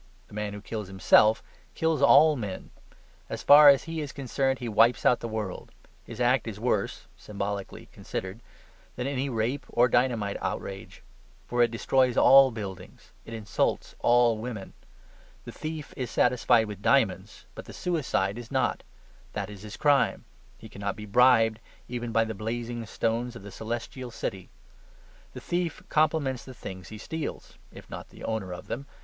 The 0.29 0.33
man 0.33 0.53
who 0.53 0.61
kills 0.61 0.87
himself, 0.87 1.43
kills 1.75 2.01
all 2.01 2.35
men; 2.35 2.71
as 3.29 3.43
far 3.43 3.69
as 3.69 3.83
he 3.83 4.01
is 4.01 4.11
concerned 4.11 4.57
he 4.57 4.67
wipes 4.67 5.05
out 5.05 5.19
the 5.19 5.27
world. 5.27 5.71
His 6.03 6.19
act 6.19 6.47
is 6.47 6.59
worse 6.59 7.05
(symbolically 7.15 7.85
considered) 7.93 8.39
than 8.95 9.05
any 9.05 9.29
rape 9.29 9.63
or 9.69 9.87
dynamite 9.87 10.37
outrage. 10.41 11.03
For 11.45 11.61
it 11.61 11.69
destroys 11.69 12.17
all 12.17 12.49
buildings: 12.49 13.11
it 13.25 13.35
insults 13.35 13.93
all 13.99 14.39
women. 14.39 14.73
The 15.45 15.51
thief 15.51 15.93
is 15.95 16.09
satisfied 16.09 16.65
with 16.65 16.81
diamonds; 16.81 17.45
but 17.53 17.65
the 17.65 17.71
suicide 17.71 18.39
is 18.39 18.49
not: 18.49 18.81
that 19.33 19.51
is 19.51 19.61
his 19.61 19.77
crime. 19.77 20.25
He 20.57 20.67
cannot 20.67 20.95
be 20.95 21.05
bribed, 21.05 21.59
even 21.87 22.11
by 22.11 22.23
the 22.23 22.33
blazing 22.33 22.87
stones 22.87 23.35
of 23.35 23.43
the 23.43 23.51
Celestial 23.51 24.09
City. 24.09 24.49
The 25.35 25.41
thief 25.41 25.83
compliments 25.89 26.43
the 26.43 26.55
things 26.55 26.87
he 26.87 26.97
steals, 26.97 27.59
if 27.71 27.87
not 27.87 28.09
the 28.09 28.23
owner 28.23 28.51
of 28.51 28.65
them. 28.65 28.87